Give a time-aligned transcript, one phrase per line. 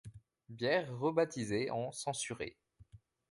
[0.49, 2.57] Bière rebaptisée en Censurée.